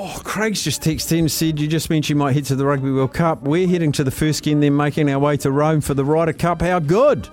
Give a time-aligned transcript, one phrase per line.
[0.00, 2.88] Oh, Craig's just texted in said, You just mentioned you might head to the Rugby
[2.88, 3.42] World Cup.
[3.42, 6.34] We're heading to the first game, then making our way to Rome for the Ryder
[6.34, 6.62] Cup.
[6.62, 7.28] How good!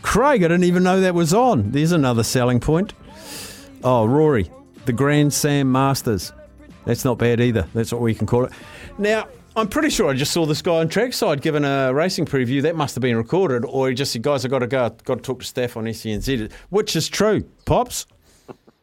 [0.00, 1.72] Craig, I didn't even know that was on.
[1.72, 2.94] There's another selling point.
[3.84, 4.50] Oh, Rory,
[4.86, 6.32] the Grand Sam Masters.
[6.86, 7.68] That's not bad either.
[7.74, 8.52] That's what we can call it.
[8.96, 12.62] Now, I'm pretty sure I just saw this guy on trackside giving a racing preview.
[12.62, 14.86] That must have been recorded, or he just said, "Guys, I got to go.
[14.86, 17.42] I've Got to talk to staff on SENZ," which is true.
[17.66, 18.06] Pops.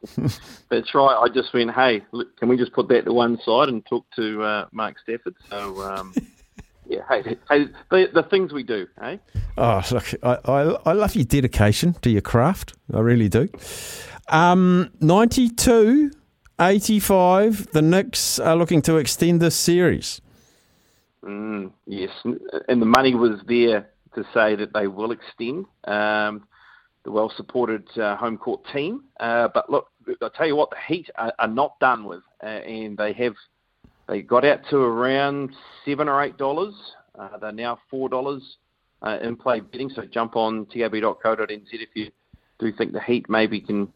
[0.70, 1.18] That's right.
[1.18, 4.06] I just went, hey, look, can we just put that to one side and talk
[4.16, 5.36] to uh, Mark Stafford?
[5.50, 6.14] So, um,
[6.88, 9.20] yeah, hey, hey the, the, things we do, hey?
[9.58, 12.74] Oh, look, I, I, I, love your dedication to your craft.
[12.94, 13.48] I really do.
[14.28, 16.12] Um, 92,
[16.60, 20.22] 85, the Knicks are looking to extend this series.
[21.24, 22.12] Mm, yes,
[22.68, 25.66] and the money was there to say that they will extend.
[25.86, 26.46] Um,
[27.04, 29.04] the well supported uh, home court team.
[29.20, 29.88] Uh, but look,
[30.22, 33.34] I'll tell you what, the Heat are, are not done with, uh, and they have
[34.08, 35.52] they got out to around
[35.86, 36.74] seven or eight dollars.
[37.18, 38.58] Uh, they're now four dollars
[39.02, 39.90] uh, in play betting.
[39.90, 42.12] So jump on tab.co.nz if you
[42.60, 43.92] do think the Heat maybe can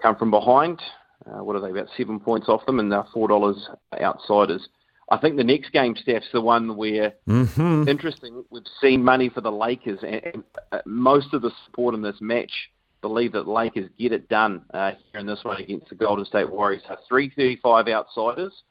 [0.00, 0.80] come from behind.
[1.26, 3.68] Uh, what are they about seven points off them, and they're four dollars
[4.00, 4.68] outsiders.
[5.10, 7.86] I think the next game, Steph's the one where, mm-hmm.
[7.88, 12.00] interesting, we've seen money for the Lakers, and, and uh, most of the support in
[12.00, 12.50] this match
[13.04, 16.50] believe that Lakers get it done uh, here in this one against the Golden State
[16.50, 16.80] Warriors.
[16.88, 18.62] So 335 outsiders,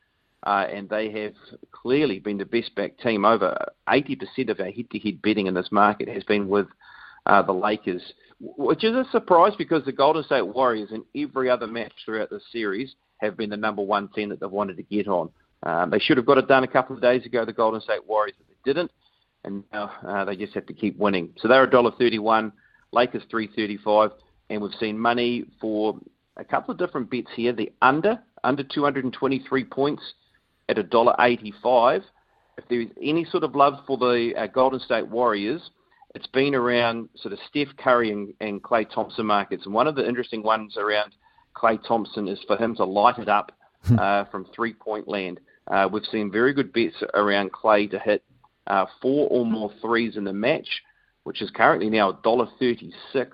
[0.48, 1.34] uh, and they have
[1.72, 3.26] clearly been the best back team.
[3.26, 3.56] Over
[3.88, 6.66] 80% of our head-to-head betting in this market has been with
[7.28, 8.02] uh, the Lakers,
[8.40, 12.42] which is a surprise because the Golden State Warriors in every other match throughout the
[12.52, 15.30] series have been the number one team that they've wanted to get on.
[15.62, 18.08] Um, they should have got it done a couple of days ago, the Golden State
[18.08, 18.92] Warriors, but they didn't,
[19.44, 21.30] and now uh, they just have to keep winning.
[21.38, 22.52] So they're $1.31,
[22.94, 24.12] Lakers 335
[24.50, 26.00] and we've seen money for
[26.38, 27.54] a couple of different bets here.
[27.54, 30.02] The under, under 223 points
[30.70, 32.04] at $1.85.
[32.58, 35.62] If there's any sort of love for the uh, Golden State Warriors,
[36.14, 39.66] it's been around sort of Steph Curry and, and Klay Thompson markets.
[39.66, 41.14] And one of the interesting ones around
[41.56, 43.52] Klay Thompson is for him to light it up
[43.86, 43.98] hmm.
[43.98, 45.40] uh, from three point land.
[45.68, 48.24] Uh, we've seen very good bets around Clay to hit
[48.68, 50.68] uh, four or more threes in the match,
[51.24, 53.32] which is currently now $1.36,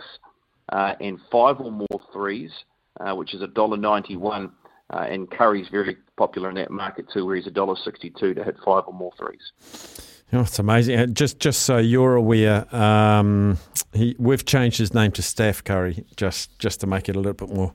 [0.71, 2.51] uh, and five or more threes,
[2.99, 4.51] uh, which is $1.91.
[4.91, 8.83] Uh, and Curry's very popular in that market too, where he's $1.62 to hit five
[8.87, 10.01] or more threes.
[10.33, 10.99] Oh, it's amazing.
[10.99, 13.57] Uh, just just so you're aware, um,
[13.93, 17.33] he, we've changed his name to Steph Curry just, just to make it a little
[17.33, 17.73] bit more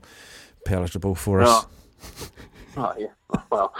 [0.65, 1.65] palatable for us.
[1.65, 2.29] Oh.
[2.77, 3.07] Oh yeah.
[3.51, 3.73] Well,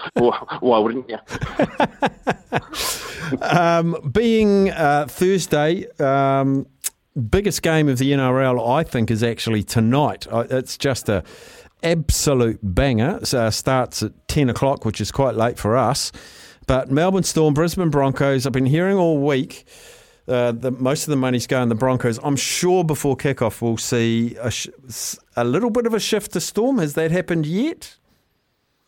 [0.61, 1.17] why wouldn't you?
[3.41, 6.67] um, being uh, Thursday, um,
[7.29, 10.27] biggest game of the NRL, I think, is actually tonight.
[10.29, 11.23] Uh, it's just a
[11.83, 13.19] absolute banger.
[13.23, 16.11] So starts at ten o'clock, which is quite late for us.
[16.67, 18.45] But Melbourne Storm, Brisbane Broncos.
[18.45, 19.65] I've been hearing all week.
[20.27, 22.19] Uh, the, most of the money's going the Broncos.
[22.23, 24.69] I'm sure before kickoff we'll see a, sh-
[25.35, 26.79] a little bit of a shift to Storm.
[26.79, 27.97] Has that happened yet?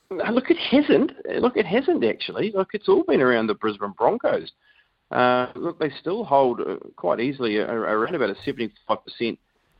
[0.09, 1.11] Look, it hasn't.
[1.39, 2.51] Look, it hasn't actually.
[2.53, 4.51] Look, it's all been around the Brisbane Broncos.
[5.11, 9.37] Uh, look, they still hold uh, quite easily around about a 75%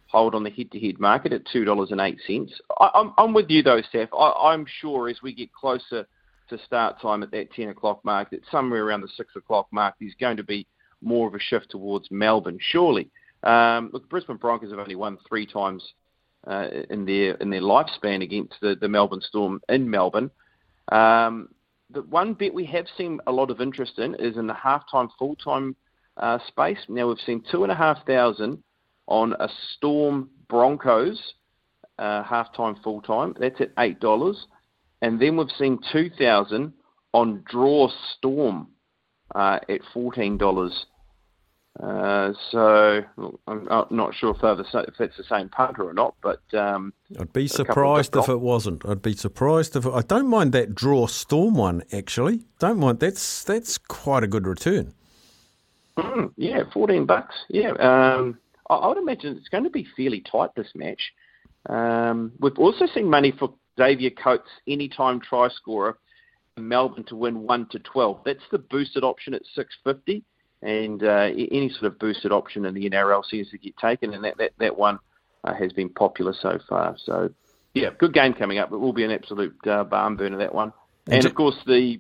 [0.08, 2.52] hold on the head-to-head market at $2.08.
[2.80, 4.10] I, I'm, I'm with you though, Steph.
[4.14, 6.08] I, I'm sure as we get closer
[6.50, 9.96] to start time at that 10 o'clock mark, that somewhere around the 6 o'clock mark,
[10.00, 10.66] there's going to be
[11.02, 13.10] more of a shift towards Melbourne, surely.
[13.44, 15.84] Um, look, Brisbane Broncos have only won three times
[16.48, 20.32] uh, in their in their lifespan against the, the Melbourne Storm in Melbourne.
[20.92, 21.50] Um,
[21.90, 25.10] the one bet we have seen a lot of interest in is in the halftime
[25.18, 25.76] full time
[26.18, 26.80] uh, space.
[26.90, 28.64] Now we've seen two and a half thousand
[29.08, 31.34] on a Storm Broncos
[32.00, 33.36] uh, halftime full time.
[33.40, 34.48] That's at eight dollars,
[35.02, 36.74] and then we've seen two thousand
[37.14, 38.68] on draw Storm
[39.36, 40.86] uh, at fourteen dollars.
[41.82, 43.04] Uh, so
[43.48, 47.48] I'm not sure if, if it's the same punter or not, but um, I'd be
[47.48, 48.84] surprised if it wasn't.
[48.84, 52.46] I'd be surprised if it, I don't mind that draw storm one actually.
[52.58, 54.96] Don't mind that's that's quite a good return.
[56.00, 57.36] Mm, yeah, fourteen bucks.
[57.48, 58.40] Yeah, um,
[58.72, 61.14] I, I, would imagine it's going to be fairly tight this match.
[61.70, 66.00] Um, we've also seen money for Xavier Coates anytime try scorer
[66.58, 68.22] Melbourne to win one to twelve.
[68.26, 70.24] That's the boosted option at six fifty
[70.62, 74.24] and uh, any sort of boosted option in the NRL seems to get taken, and
[74.24, 75.00] that that, that one
[75.44, 76.96] uh, has been popular so far.
[77.04, 77.30] So,
[77.74, 78.72] yeah, good game coming up.
[78.72, 80.74] It will be an absolute uh, barn burner that one,
[81.06, 82.00] and, and of course the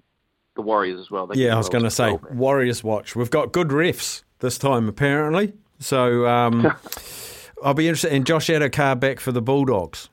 [0.56, 1.27] the Warriors as well.
[1.27, 3.15] They yeah, I was going to say well Warriors watch.
[3.15, 6.71] We've got good refs this time apparently, so um,
[7.63, 8.13] I'll be interested.
[8.13, 10.09] And Josh Addo-Carr back for the Bulldogs.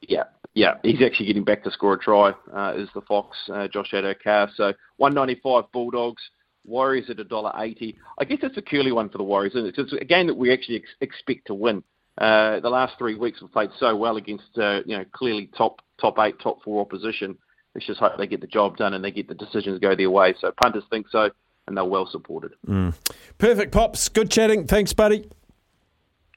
[0.00, 2.32] Yeah, yeah, he's actually getting back to score a try.
[2.54, 4.50] Uh, is the Fox uh, Josh Addo-Carr?
[4.56, 6.22] So one ninety five Bulldogs.
[6.64, 7.96] Warriors at a dollar eighty.
[8.18, 9.74] I guess it's a curly one for the Warriors, and it?
[9.76, 11.82] it's a game that we actually ex- expect to win.
[12.18, 15.80] Uh, the last three weeks we've played so well against uh, you know clearly top
[16.00, 17.36] top eight, top four opposition.
[17.74, 20.10] Let's just hope they get the job done and they get the decisions go their
[20.10, 20.34] way.
[20.40, 21.30] So punters think so,
[21.66, 22.52] and they're well supported.
[22.66, 22.94] Mm.
[23.38, 24.08] Perfect, pops.
[24.08, 24.66] Good chatting.
[24.66, 25.28] Thanks, buddy.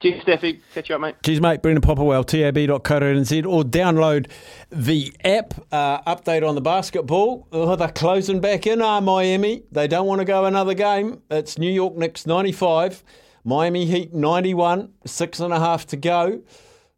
[0.03, 0.59] Cheers, Steffi.
[0.73, 1.15] Catch you up, mate.
[1.23, 1.61] Cheers, mate.
[1.61, 4.29] Brendan Popplewell, tab.co.nz, or download
[4.69, 5.53] the app.
[5.71, 7.47] Uh, update on the basketball.
[7.53, 9.63] Oh, they're closing back in, are Miami?
[9.71, 11.21] They don't want to go another game.
[11.31, 13.01] It's New York Knicks 95,
[13.45, 16.41] Miami Heat 91, six and a half to go.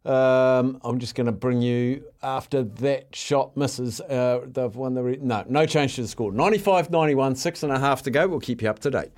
[0.04, 4.00] Um, I'm just going to bring you after that shot misses.
[4.00, 6.32] Uh, they've won the re- no, no change to the score.
[6.32, 8.26] 95 91, six and a half to go.
[8.26, 9.12] We'll keep you up to date.